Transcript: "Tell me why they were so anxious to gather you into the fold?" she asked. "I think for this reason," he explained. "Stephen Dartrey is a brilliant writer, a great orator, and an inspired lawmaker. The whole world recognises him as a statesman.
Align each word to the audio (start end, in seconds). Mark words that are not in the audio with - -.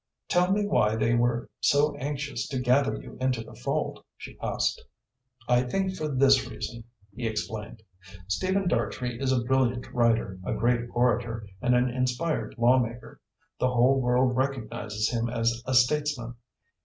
"Tell 0.29 0.51
me 0.51 0.65
why 0.65 0.95
they 0.95 1.13
were 1.13 1.47
so 1.59 1.95
anxious 1.97 2.47
to 2.47 2.57
gather 2.59 2.99
you 2.99 3.19
into 3.21 3.43
the 3.43 3.53
fold?" 3.53 4.03
she 4.17 4.35
asked. 4.41 4.83
"I 5.47 5.61
think 5.61 5.95
for 5.95 6.07
this 6.07 6.47
reason," 6.49 6.85
he 7.15 7.27
explained. 7.27 7.83
"Stephen 8.27 8.67
Dartrey 8.67 9.19
is 9.21 9.31
a 9.31 9.43
brilliant 9.43 9.93
writer, 9.93 10.39
a 10.43 10.55
great 10.55 10.89
orator, 10.91 11.45
and 11.61 11.75
an 11.75 11.87
inspired 11.89 12.55
lawmaker. 12.57 13.21
The 13.59 13.69
whole 13.69 14.01
world 14.01 14.35
recognises 14.35 15.07
him 15.11 15.29
as 15.29 15.61
a 15.67 15.75
statesman. 15.75 16.33